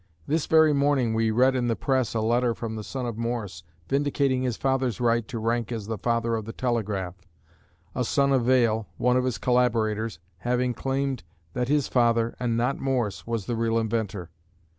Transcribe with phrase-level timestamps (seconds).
[0.25, 3.61] This very morning we read in the press a letter from the son of Morse,
[3.87, 7.13] vindicating his father's right to rank as the father of the telegraph,
[7.93, 12.79] a son of Vail, one of his collaborators, having claimed that his father, and not
[12.79, 14.31] Morse, was the real inventor.